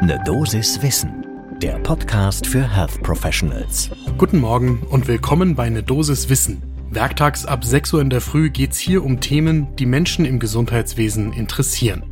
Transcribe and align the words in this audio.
Ne 0.00 0.20
Dosis 0.24 0.80
Wissen, 0.80 1.26
der 1.60 1.76
Podcast 1.80 2.46
für 2.46 2.62
Health 2.62 3.02
Professionals. 3.02 3.90
Guten 4.16 4.38
Morgen 4.38 4.86
und 4.90 5.08
willkommen 5.08 5.56
bei 5.56 5.68
Ne 5.68 5.82
Dosis 5.82 6.28
Wissen. 6.28 6.62
Werktags 6.90 7.44
ab 7.44 7.64
6 7.64 7.94
Uhr 7.94 8.00
in 8.00 8.08
der 8.08 8.20
Früh 8.20 8.48
geht's 8.48 8.78
hier 8.78 9.04
um 9.04 9.18
Themen, 9.20 9.74
die 9.74 9.86
Menschen 9.86 10.24
im 10.24 10.38
Gesundheitswesen 10.38 11.32
interessieren. 11.32 12.04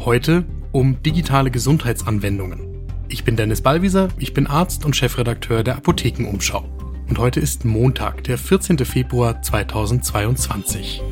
Heute 0.00 0.44
um 0.72 1.02
digitale 1.02 1.50
Gesundheitsanwendungen. 1.50 2.86
Ich 3.08 3.24
bin 3.24 3.36
Dennis 3.36 3.62
Ballwieser, 3.62 4.08
ich 4.18 4.34
bin 4.34 4.46
Arzt 4.46 4.84
und 4.84 4.94
Chefredakteur 4.94 5.64
der 5.64 5.76
Apothekenumschau. 5.76 6.64
Und 7.08 7.18
heute 7.18 7.40
ist 7.40 7.64
Montag, 7.64 8.22
der 8.24 8.36
14. 8.36 8.78
Februar 8.80 9.40
2022. 9.40 11.02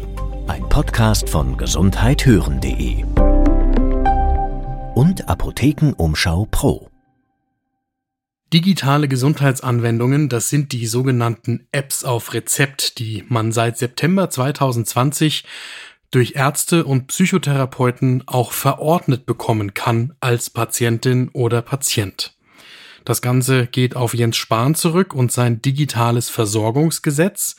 Ein 0.47 0.69
Podcast 0.69 1.31
von 1.31 1.57
gesundheithören.de 1.57 3.05
und 4.99 5.29
Apothekenumschau 5.29 6.49
Pro. 6.51 6.91
Digitale 8.53 9.07
Gesundheitsanwendungen, 9.07 10.29
das 10.29 10.49
sind 10.49 10.73
die 10.73 10.89
sogenannten 10.89 11.69
Apps 11.71 12.03
auf 12.03 12.35
Rezept, 12.35 12.99
die 12.99 13.25
man 13.29 13.53
seit 13.53 13.79
September 13.79 14.29
2020 14.29 15.45
durch 16.11 16.33
Ärzte 16.35 16.85
und 16.85 17.07
Psychotherapeuten 17.07 18.25
auch 18.27 18.51
verordnet 18.51 19.25
bekommen 19.25 19.73
kann 19.73 20.17
als 20.19 20.51
Patientin 20.51 21.29
oder 21.29 21.63
Patient. 21.63 22.37
Das 23.05 23.23
Ganze 23.23 23.69
geht 23.69 23.95
auf 23.95 24.15
Jens 24.15 24.37
Spahn 24.37 24.75
zurück 24.75 25.15
und 25.15 25.31
sein 25.31 25.63
digitales 25.63 26.29
Versorgungsgesetz, 26.29 27.55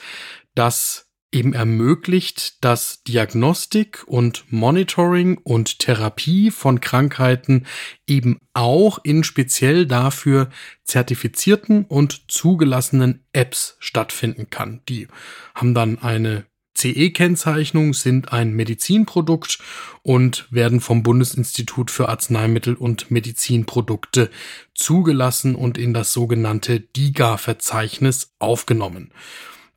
das 0.56 1.09
eben 1.32 1.54
ermöglicht, 1.54 2.64
dass 2.64 3.04
Diagnostik 3.04 4.04
und 4.08 4.46
Monitoring 4.52 5.38
und 5.38 5.80
Therapie 5.80 6.50
von 6.52 6.82
Krankheiten 6.82 7.66
eben 8.08 8.40
auch 8.54 9.00
in 9.04 9.24
speziell 9.24 9.86
dafür 9.86 10.50
zertifizierten 10.84 11.86
und 11.86 12.32
zugelassenen 12.32 13.24
Apps 13.32 13.78
stattfinden 13.80 14.50
kann. 14.50 14.82
Die 14.90 15.08
haben 15.54 15.74
dann 15.74 16.00
eine 16.00 16.46
CE-Kennzeichnung, 16.80 17.94
sind 17.94 18.32
ein 18.32 18.54
Medizinprodukt 18.54 19.60
und 20.02 20.48
werden 20.50 20.80
vom 20.80 21.04
Bundesinstitut 21.04 21.92
für 21.92 22.08
Arzneimittel 22.08 22.74
und 22.74 23.12
Medizinprodukte 23.12 24.30
zugelassen 24.74 25.56
und 25.56 25.78
in 25.78 25.94
das 25.94 26.14
sogenannte 26.14 26.80
DIGA-Verzeichnis 26.80 28.34
aufgenommen. 28.40 29.12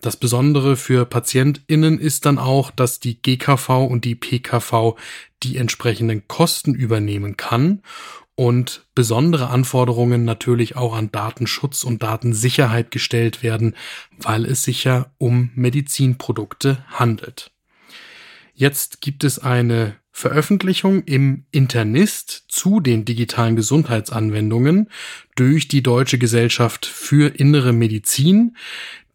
Das 0.03 0.17
Besondere 0.17 0.77
für 0.77 1.07
PatientInnen 1.07 2.01
ist 2.01 2.27
dann 2.27 2.39
auch, 2.39 2.73
dass 2.73 2.99
die 2.99 3.23
GKV 3.23 3.87
und 3.87 4.05
die 4.05 4.17
PKV 4.17 4.97
die 5.45 5.57
entsprechenden 5.57 6.27
Kosten 6.27 6.75
übernehmen 6.75 7.37
kann 7.37 7.83
und 8.35 8.85
besondere 8.97 9.47
Anforderungen 9.47 10.25
natürlich 10.25 10.75
auch 10.75 10.97
an 10.97 11.13
Datenschutz 11.13 11.85
und 11.85 12.03
Datensicherheit 12.03 12.91
gestellt 12.91 13.45
werden, 13.45 13.77
weil 14.19 14.45
es 14.45 14.65
sich 14.65 14.83
ja 14.83 15.13
um 15.19 15.53
Medizinprodukte 15.55 16.85
handelt. 16.89 17.53
Jetzt 18.55 19.03
gibt 19.03 19.23
es 19.23 19.39
eine 19.39 20.02
Veröffentlichung 20.13 21.03
im 21.05 21.47
Internist 21.51 22.45
zu 22.49 22.81
den 22.81 23.05
digitalen 23.05 23.57
Gesundheitsanwendungen 23.57 24.91
durch 25.35 25.69
die 25.69 25.83
Deutsche 25.83 26.19
Gesellschaft 26.19 26.87
für 26.87 27.35
Innere 27.35 27.73
Medizin, 27.73 28.57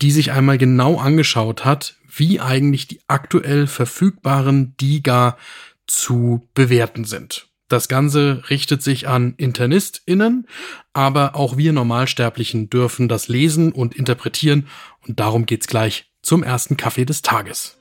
die 0.01 0.11
sich 0.11 0.31
einmal 0.31 0.57
genau 0.57 0.97
angeschaut 0.97 1.65
hat, 1.65 1.97
wie 2.07 2.39
eigentlich 2.39 2.87
die 2.87 2.99
aktuell 3.07 3.67
verfügbaren 3.67 4.75
DIGA 4.77 5.37
zu 5.85 6.47
bewerten 6.53 7.05
sind. 7.05 7.47
Das 7.69 7.87
Ganze 7.87 8.43
richtet 8.49 8.81
sich 8.81 9.07
an 9.07 9.33
InternistInnen, 9.37 10.47
aber 10.93 11.35
auch 11.35 11.57
wir 11.57 11.73
Normalsterblichen 11.73 12.69
dürfen 12.69 13.07
das 13.07 13.27
lesen 13.27 13.71
und 13.71 13.95
interpretieren 13.95 14.67
und 15.05 15.19
darum 15.19 15.45
geht's 15.45 15.67
gleich 15.67 16.09
zum 16.21 16.43
ersten 16.43 16.77
Kaffee 16.77 17.05
des 17.05 17.21
Tages. 17.21 17.76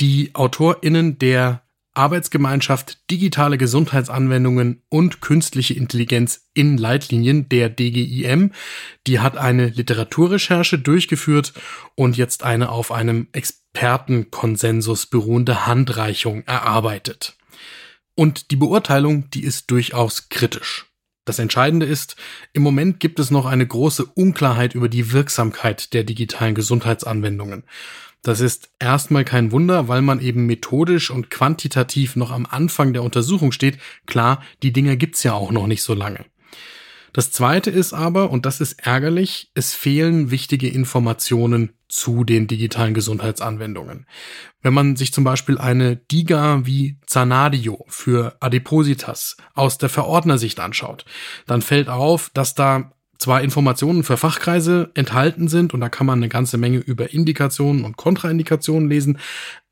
Die 0.00 0.30
AutorInnen 0.32 1.18
der 1.18 1.62
Arbeitsgemeinschaft 1.92 3.10
Digitale 3.10 3.58
Gesundheitsanwendungen 3.58 4.82
und 4.88 5.20
Künstliche 5.20 5.74
Intelligenz 5.74 6.48
in 6.54 6.78
Leitlinien, 6.78 7.50
der 7.50 7.68
DGIM. 7.68 8.52
Die 9.06 9.20
hat 9.20 9.36
eine 9.36 9.68
Literaturrecherche 9.68 10.78
durchgeführt 10.78 11.52
und 11.96 12.16
jetzt 12.16 12.44
eine 12.44 12.70
auf 12.70 12.92
einem 12.92 13.28
Expertenkonsensus 13.32 15.04
beruhende 15.04 15.66
Handreichung 15.66 16.44
erarbeitet. 16.44 17.36
Und 18.14 18.52
die 18.52 18.56
Beurteilung, 18.56 19.28
die 19.28 19.44
ist 19.44 19.70
durchaus 19.70 20.30
kritisch. 20.30 20.86
Das 21.26 21.38
Entscheidende 21.38 21.84
ist, 21.84 22.16
im 22.54 22.62
Moment 22.62 23.00
gibt 23.00 23.20
es 23.20 23.30
noch 23.30 23.44
eine 23.44 23.66
große 23.66 24.06
Unklarheit 24.06 24.74
über 24.74 24.88
die 24.88 25.12
Wirksamkeit 25.12 25.92
der 25.92 26.04
digitalen 26.04 26.54
Gesundheitsanwendungen. 26.54 27.64
Das 28.22 28.40
ist 28.40 28.70
erstmal 28.78 29.24
kein 29.24 29.50
Wunder, 29.50 29.88
weil 29.88 30.02
man 30.02 30.20
eben 30.20 30.46
methodisch 30.46 31.10
und 31.10 31.30
quantitativ 31.30 32.16
noch 32.16 32.30
am 32.30 32.46
Anfang 32.46 32.92
der 32.92 33.02
Untersuchung 33.02 33.50
steht. 33.52 33.78
Klar, 34.06 34.42
die 34.62 34.72
Dinger 34.72 34.96
gibt's 34.96 35.22
ja 35.22 35.32
auch 35.32 35.50
noch 35.50 35.66
nicht 35.66 35.82
so 35.82 35.94
lange. 35.94 36.26
Das 37.12 37.32
zweite 37.32 37.70
ist 37.70 37.92
aber, 37.92 38.30
und 38.30 38.46
das 38.46 38.60
ist 38.60 38.86
ärgerlich, 38.86 39.50
es 39.54 39.74
fehlen 39.74 40.30
wichtige 40.30 40.68
Informationen 40.68 41.72
zu 41.88 42.22
den 42.22 42.46
digitalen 42.46 42.94
Gesundheitsanwendungen. 42.94 44.06
Wenn 44.62 44.74
man 44.74 44.94
sich 44.94 45.12
zum 45.12 45.24
Beispiel 45.24 45.58
eine 45.58 45.96
DIGA 45.96 46.66
wie 46.66 46.98
Zanadio 47.06 47.84
für 47.88 48.36
Adipositas 48.38 49.36
aus 49.54 49.78
der 49.78 49.88
Verordnersicht 49.88 50.60
anschaut, 50.60 51.04
dann 51.46 51.62
fällt 51.62 51.88
auf, 51.88 52.30
dass 52.32 52.54
da 52.54 52.92
zwar 53.20 53.42
Informationen 53.42 54.02
für 54.02 54.16
Fachkreise 54.16 54.90
enthalten 54.94 55.48
sind 55.48 55.74
und 55.74 55.80
da 55.80 55.88
kann 55.88 56.06
man 56.06 56.18
eine 56.18 56.28
ganze 56.28 56.58
Menge 56.58 56.78
über 56.78 57.12
Indikationen 57.12 57.84
und 57.84 57.96
Kontraindikationen 57.96 58.88
lesen, 58.88 59.18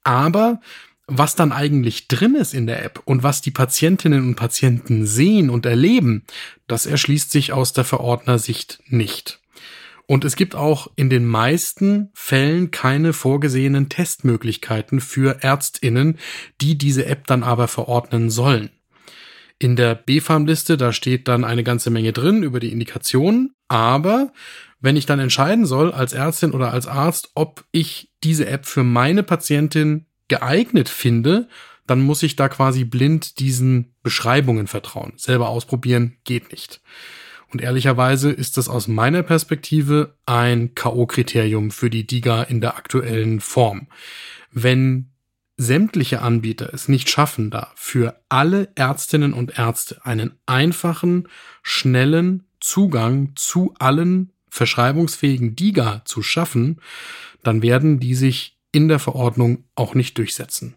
aber 0.05 0.61
was 1.07 1.35
dann 1.35 1.53
eigentlich 1.53 2.07
drin 2.07 2.35
ist 2.35 2.53
in 2.53 2.67
der 2.67 2.85
App 2.85 3.01
und 3.07 3.23
was 3.23 3.41
die 3.41 3.51
Patientinnen 3.51 4.29
und 4.29 4.35
Patienten 4.37 5.07
sehen 5.07 5.49
und 5.49 5.65
erleben, 5.65 6.25
das 6.67 6.85
erschließt 6.85 7.33
sich 7.33 7.53
aus 7.55 7.73
der 7.73 7.85
Verordnersicht 7.85 8.81
nicht. 8.87 9.41
Und 10.07 10.25
es 10.25 10.37
gibt 10.37 10.55
auch 10.55 10.91
in 10.97 11.11
den 11.11 11.27
meisten 11.27 12.11
Fällen 12.15 12.71
keine 12.71 13.13
vorgesehenen 13.13 13.89
Testmöglichkeiten 13.89 15.01
für 15.01 15.43
Ärztinnen, 15.43 16.19
die 16.61 16.79
diese 16.79 17.07
App 17.07 17.27
dann 17.27 17.43
aber 17.43 17.69
verordnen 17.69 18.31
sollen. 18.31 18.71
In 19.59 19.75
der 19.75 19.95
BfArM-Liste, 19.95 20.77
da 20.77 20.93
steht 20.93 21.27
dann 21.27 21.45
eine 21.45 21.65
ganze 21.65 21.91
Menge 21.91 22.13
drin 22.13 22.43
über 22.43 22.61
die 22.61 22.73
Indikationen, 22.73 23.55
aber 23.67 24.33
wenn 24.81 24.97
ich 24.97 25.07
dann 25.07 25.19
entscheiden 25.19 25.67
soll 25.67 25.93
als 25.93 26.13
Ärztin 26.13 26.53
oder 26.53 26.73
als 26.73 26.87
Arzt, 26.87 27.31
ob 27.35 27.65
ich 27.73 28.13
diese 28.23 28.47
App 28.47 28.67
für 28.67 28.85
meine 28.85 29.23
Patientin 29.25 30.07
geeignet 30.29 30.89
finde, 30.89 31.49
dann 31.87 32.01
muss 32.01 32.23
ich 32.23 32.37
da 32.37 32.49
quasi 32.49 32.85
blind 32.85 33.41
diesen 33.41 33.95
Beschreibungen 34.03 34.67
vertrauen. 34.67 35.15
Selber 35.17 35.49
ausprobieren 35.49 36.19
geht 36.25 36.53
nicht. 36.53 36.81
Und 37.51 37.63
ehrlicherweise 37.63 38.31
ist 38.31 38.59
das 38.59 38.69
aus 38.69 38.89
meiner 38.89 39.23
Perspektive 39.23 40.15
ein 40.27 40.75
K.O.-Kriterium 40.75 41.73
für 41.73 41.89
die 41.89 42.07
DIGA 42.07 42.43
in 42.43 42.61
der 42.61 42.77
aktuellen 42.77 43.41
Form. 43.41 43.89
Wenn 44.53 45.11
sämtliche 45.59 46.23
Anbieter 46.23 46.73
es 46.73 46.89
nicht 46.89 47.11
schaffen, 47.11 47.51
da 47.51 47.73
für 47.75 48.21
alle 48.29 48.71
Ärztinnen 48.77 49.35
und 49.35 49.59
Ärzte 49.59 50.07
einen 50.07 50.39
einfachen, 50.47 51.29
schnellen 51.63 52.45
Zugang 52.61 53.33
zu 53.35 53.75
allen 53.79 54.33
verschreibungsfähigen 54.49 55.57
DIGA 55.57 56.03
zu 56.05 56.23
schaffen, 56.23 56.81
dann 57.43 57.61
werden 57.61 58.01
die 58.01 58.15
sich 58.15 58.57
in 58.73 58.89
der 58.89 59.01
Verordnung 59.01 59.65
auch 59.75 59.95
nicht 59.95 60.17
durchsetzen. 60.17 60.77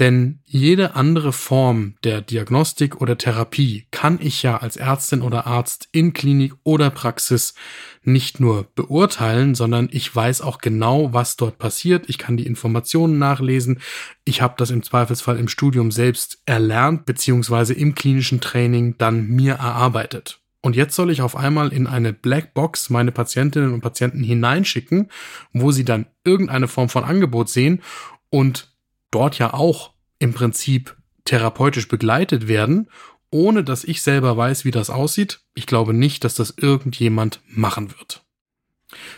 Denn 0.00 0.40
jede 0.46 0.96
andere 0.96 1.30
Form 1.30 1.94
der 2.04 2.22
Diagnostik 2.22 3.02
oder 3.02 3.18
Therapie 3.18 3.86
kann 3.90 4.18
ich 4.20 4.42
ja 4.42 4.56
als 4.56 4.78
Ärztin 4.78 5.20
oder 5.20 5.46
Arzt 5.46 5.90
in 5.92 6.14
Klinik 6.14 6.54
oder 6.64 6.88
Praxis 6.88 7.54
nicht 8.02 8.40
nur 8.40 8.66
beurteilen, 8.74 9.54
sondern 9.54 9.90
ich 9.92 10.16
weiß 10.16 10.40
auch 10.40 10.58
genau, 10.58 11.12
was 11.12 11.36
dort 11.36 11.58
passiert. 11.58 12.08
Ich 12.08 12.16
kann 12.16 12.38
die 12.38 12.46
Informationen 12.46 13.18
nachlesen. 13.18 13.80
Ich 14.24 14.40
habe 14.40 14.54
das 14.56 14.70
im 14.70 14.82
Zweifelsfall 14.82 15.38
im 15.38 15.48
Studium 15.48 15.90
selbst 15.90 16.40
erlernt, 16.46 17.04
beziehungsweise 17.04 17.74
im 17.74 17.94
klinischen 17.94 18.40
Training 18.40 18.96
dann 18.96 19.26
mir 19.26 19.56
erarbeitet. 19.56 20.40
Und 20.62 20.76
jetzt 20.76 20.96
soll 20.96 21.10
ich 21.10 21.20
auf 21.20 21.36
einmal 21.36 21.74
in 21.74 21.86
eine 21.86 22.14
Blackbox 22.14 22.88
meine 22.88 23.12
Patientinnen 23.12 23.74
und 23.74 23.82
Patienten 23.82 24.22
hineinschicken, 24.22 25.10
wo 25.52 25.72
sie 25.72 25.84
dann 25.84 26.06
irgendeine 26.24 26.68
Form 26.68 26.88
von 26.88 27.04
Angebot 27.04 27.50
sehen 27.50 27.82
und 28.30 28.69
dort 29.10 29.38
ja 29.38 29.54
auch 29.54 29.92
im 30.18 30.34
Prinzip 30.34 30.96
therapeutisch 31.24 31.88
begleitet 31.88 32.48
werden, 32.48 32.88
ohne 33.30 33.62
dass 33.62 33.84
ich 33.84 34.02
selber 34.02 34.36
weiß, 34.36 34.64
wie 34.64 34.70
das 34.70 34.90
aussieht. 34.90 35.40
Ich 35.54 35.66
glaube 35.66 35.94
nicht, 35.94 36.24
dass 36.24 36.34
das 36.34 36.54
irgendjemand 36.56 37.40
machen 37.46 37.90
wird. 37.90 38.24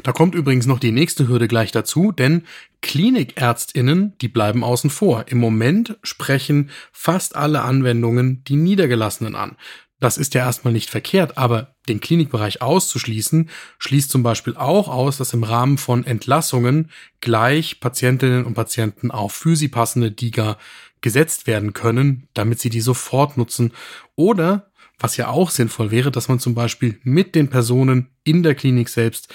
Da 0.03 0.13
kommt 0.13 0.35
übrigens 0.35 0.67
noch 0.67 0.79
die 0.79 0.93
nächste 0.93 1.29
Hürde 1.29 1.49
gleich 1.49 1.73
dazu, 1.73 2.13
denn 2.13 2.45
Klinikärztinnen, 2.83 4.19
die 4.21 4.29
bleiben 4.29 4.65
außen 4.65 4.91
vor. 4.91 5.27
Im 5.29 5.39
Moment 5.39 5.99
sprechen 6.03 6.71
fast 6.93 7.37
alle 7.37 7.63
Anwendungen 7.63 8.45
die 8.45 8.57
Niedergelassenen 8.57 9.35
an. 9.35 9.57
Das 10.03 10.19
ist 10.19 10.35
ja 10.35 10.45
erstmal 10.45 10.73
nicht 10.73 10.91
verkehrt, 10.91 11.39
aber 11.39 11.77
den 11.89 12.01
Klinikbereich 12.01 12.61
auszuschließen, 12.61 13.49
schließt 13.79 14.11
zum 14.11 14.25
Beispiel 14.25 14.57
auch 14.57 14.89
aus, 14.89 15.17
dass 15.17 15.33
im 15.33 15.45
Rahmen 15.45 15.79
von 15.79 16.05
Entlassungen 16.05 16.91
gleich 17.21 17.79
Patientinnen 17.79 18.45
und 18.45 18.55
Patienten 18.55 19.13
auf 19.13 19.33
für 19.33 19.55
sie 19.55 19.69
passende 19.69 20.11
DIGA 20.11 20.59
gesetzt 21.03 21.47
werden 21.47 21.73
können, 21.73 22.27
damit 22.35 22.59
sie 22.59 22.69
die 22.69 22.81
sofort 22.81 23.37
nutzen. 23.37 23.71
Oder, 24.17 24.73
was 24.99 25.17
ja 25.17 25.29
auch 25.29 25.51
sinnvoll 25.51 25.93
wäre, 25.93 26.11
dass 26.11 26.27
man 26.27 26.41
zum 26.41 26.57
Beispiel 26.57 26.99
mit 27.05 27.37
den 27.37 27.49
Personen 27.49 28.09
in 28.25 28.43
der 28.43 28.57
Klinik 28.57 28.89
selbst 28.89 29.33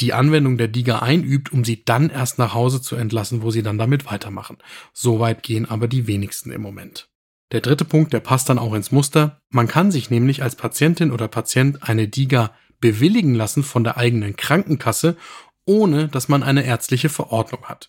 die 0.00 0.14
Anwendung 0.14 0.58
der 0.58 0.66
DIGA 0.66 0.98
einübt, 0.98 1.52
um 1.52 1.64
sie 1.64 1.84
dann 1.84 2.10
erst 2.10 2.38
nach 2.40 2.54
Hause 2.54 2.82
zu 2.82 2.96
entlassen, 2.96 3.42
wo 3.42 3.52
sie 3.52 3.62
dann 3.62 3.78
damit 3.78 4.06
weitermachen. 4.06 4.56
Soweit 4.92 5.44
gehen 5.44 5.64
aber 5.64 5.86
die 5.86 6.08
wenigsten 6.08 6.50
im 6.50 6.62
Moment. 6.62 7.08
Der 7.52 7.60
dritte 7.62 7.84
Punkt, 7.84 8.12
der 8.12 8.20
passt 8.20 8.48
dann 8.48 8.58
auch 8.58 8.74
ins 8.74 8.92
Muster. 8.92 9.40
Man 9.50 9.68
kann 9.68 9.90
sich 9.90 10.10
nämlich 10.10 10.42
als 10.42 10.54
Patientin 10.54 11.10
oder 11.10 11.28
Patient 11.28 11.82
eine 11.82 12.06
DIGA 12.06 12.52
bewilligen 12.80 13.34
lassen 13.34 13.62
von 13.62 13.84
der 13.84 13.96
eigenen 13.96 14.36
Krankenkasse, 14.36 15.16
ohne 15.64 16.08
dass 16.08 16.28
man 16.28 16.42
eine 16.42 16.64
ärztliche 16.64 17.08
Verordnung 17.08 17.64
hat. 17.64 17.88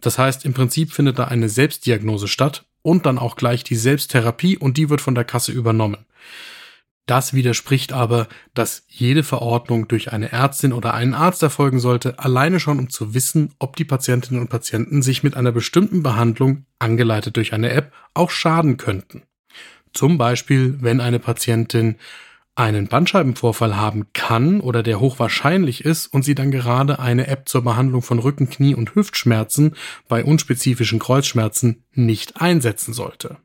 Das 0.00 0.18
heißt, 0.18 0.44
im 0.44 0.54
Prinzip 0.54 0.92
findet 0.92 1.18
da 1.18 1.24
eine 1.24 1.48
Selbstdiagnose 1.48 2.28
statt 2.28 2.64
und 2.82 3.06
dann 3.06 3.18
auch 3.18 3.36
gleich 3.36 3.64
die 3.64 3.76
Selbsttherapie 3.76 4.56
und 4.56 4.76
die 4.76 4.88
wird 4.88 5.00
von 5.00 5.14
der 5.14 5.24
Kasse 5.24 5.52
übernommen. 5.52 6.04
Das 7.06 7.34
widerspricht 7.34 7.92
aber, 7.92 8.28
dass 8.54 8.84
jede 8.88 9.24
Verordnung 9.24 9.88
durch 9.88 10.12
eine 10.12 10.30
Ärztin 10.30 10.72
oder 10.72 10.94
einen 10.94 11.14
Arzt 11.14 11.42
erfolgen 11.42 11.80
sollte, 11.80 12.18
alleine 12.20 12.60
schon 12.60 12.78
um 12.78 12.90
zu 12.90 13.12
wissen, 13.12 13.54
ob 13.58 13.74
die 13.74 13.84
Patientinnen 13.84 14.40
und 14.40 14.48
Patienten 14.48 15.02
sich 15.02 15.22
mit 15.22 15.36
einer 15.36 15.52
bestimmten 15.52 16.02
Behandlung, 16.02 16.64
angeleitet 16.78 17.36
durch 17.36 17.52
eine 17.52 17.70
App, 17.70 17.92
auch 18.14 18.30
schaden 18.30 18.76
könnten. 18.76 19.22
Zum 19.92 20.16
Beispiel, 20.16 20.78
wenn 20.80 21.00
eine 21.00 21.18
Patientin 21.18 21.96
einen 22.54 22.86
Bandscheibenvorfall 22.86 23.76
haben 23.76 24.12
kann 24.12 24.60
oder 24.60 24.82
der 24.82 25.00
hochwahrscheinlich 25.00 25.84
ist 25.84 26.06
und 26.06 26.22
sie 26.22 26.34
dann 26.34 26.50
gerade 26.50 26.98
eine 26.98 27.26
App 27.26 27.48
zur 27.48 27.62
Behandlung 27.62 28.02
von 28.02 28.18
Rücken, 28.18 28.50
Knie 28.50 28.74
und 28.74 28.94
Hüftschmerzen 28.94 29.74
bei 30.06 30.22
unspezifischen 30.22 30.98
Kreuzschmerzen 30.98 31.84
nicht 31.92 32.40
einsetzen 32.40 32.92
sollte. 32.92 33.38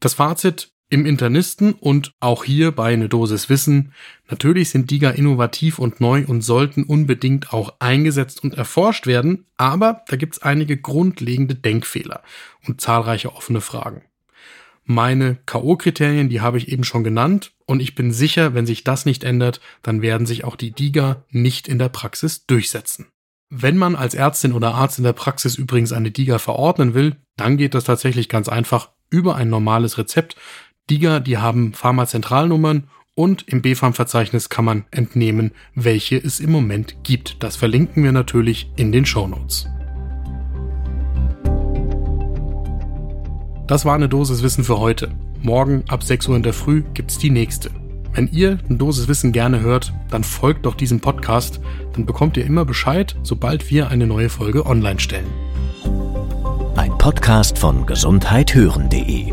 Das 0.00 0.14
Fazit, 0.14 0.70
im 0.88 1.04
Internisten 1.04 1.72
und 1.72 2.12
auch 2.20 2.44
hier 2.44 2.70
bei 2.70 2.92
eine 2.92 3.08
Dosis 3.08 3.48
Wissen, 3.48 3.92
natürlich 4.30 4.70
sind 4.70 4.90
DIGA 4.90 5.10
innovativ 5.10 5.78
und 5.78 6.00
neu 6.00 6.24
und 6.26 6.42
sollten 6.42 6.84
unbedingt 6.84 7.52
auch 7.52 7.74
eingesetzt 7.80 8.44
und 8.44 8.54
erforscht 8.54 9.06
werden, 9.06 9.46
aber 9.56 10.02
da 10.08 10.16
gibt's 10.16 10.42
einige 10.42 10.76
grundlegende 10.76 11.56
Denkfehler 11.56 12.22
und 12.66 12.80
zahlreiche 12.80 13.34
offene 13.34 13.60
Fragen. 13.60 14.02
Meine 14.84 15.38
KO-Kriterien, 15.46 16.28
die 16.28 16.40
habe 16.40 16.58
ich 16.58 16.68
eben 16.68 16.84
schon 16.84 17.02
genannt 17.02 17.52
und 17.66 17.80
ich 17.80 17.96
bin 17.96 18.12
sicher, 18.12 18.54
wenn 18.54 18.66
sich 18.66 18.84
das 18.84 19.04
nicht 19.04 19.24
ändert, 19.24 19.60
dann 19.82 20.00
werden 20.00 20.26
sich 20.26 20.44
auch 20.44 20.54
die 20.54 20.70
DIGA 20.70 21.24
nicht 21.30 21.66
in 21.66 21.80
der 21.80 21.88
Praxis 21.88 22.46
durchsetzen. 22.46 23.08
Wenn 23.50 23.76
man 23.76 23.96
als 23.96 24.14
Ärztin 24.14 24.52
oder 24.52 24.74
Arzt 24.74 24.98
in 24.98 25.04
der 25.04 25.12
Praxis 25.12 25.56
übrigens 25.56 25.92
eine 25.92 26.12
DIGA 26.12 26.38
verordnen 26.38 26.94
will, 26.94 27.16
dann 27.36 27.56
geht 27.56 27.74
das 27.74 27.84
tatsächlich 27.84 28.28
ganz 28.28 28.48
einfach 28.48 28.90
über 29.10 29.36
ein 29.36 29.48
normales 29.48 29.98
Rezept, 29.98 30.36
DIGA, 30.88 31.20
die 31.20 31.38
haben 31.38 31.72
Pharmazentralnummern 31.72 32.84
und 33.14 33.48
im 33.48 33.62
BfArM-Verzeichnis 33.62 34.48
kann 34.48 34.64
man 34.64 34.84
entnehmen, 34.90 35.50
welche 35.74 36.16
es 36.16 36.38
im 36.38 36.52
Moment 36.52 36.98
gibt. 37.02 37.42
Das 37.42 37.56
verlinken 37.56 38.04
wir 38.04 38.12
natürlich 38.12 38.70
in 38.76 38.92
den 38.92 39.04
Show 39.04 39.26
Notes. 39.26 39.66
Das 43.66 43.84
war 43.84 43.96
eine 43.96 44.08
Dosis 44.08 44.44
Wissen 44.44 44.62
für 44.62 44.78
heute. 44.78 45.10
Morgen 45.42 45.82
ab 45.88 46.04
6 46.04 46.28
Uhr 46.28 46.36
in 46.36 46.44
der 46.44 46.52
Früh 46.52 46.84
gibt's 46.94 47.18
die 47.18 47.30
nächste. 47.30 47.70
Wenn 48.12 48.28
ihr 48.28 48.58
eine 48.68 48.78
Dosis 48.78 49.08
Wissen 49.08 49.32
gerne 49.32 49.60
hört, 49.60 49.92
dann 50.10 50.22
folgt 50.22 50.66
doch 50.66 50.76
diesem 50.76 51.00
Podcast, 51.00 51.60
dann 51.94 52.06
bekommt 52.06 52.36
ihr 52.36 52.46
immer 52.46 52.64
Bescheid, 52.64 53.16
sobald 53.24 53.68
wir 53.70 53.88
eine 53.88 54.06
neue 54.06 54.28
Folge 54.28 54.64
online 54.64 55.00
stellen. 55.00 55.26
Ein 56.76 56.96
Podcast 56.96 57.58
von 57.58 57.86
gesundheithören.de 57.86 59.32